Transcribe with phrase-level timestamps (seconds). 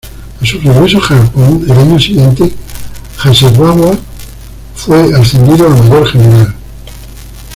[0.41, 2.51] A su regreso a Japón el año siguiente,
[3.19, 3.95] Hasegawa
[4.75, 6.55] fue ascendido a mayor general.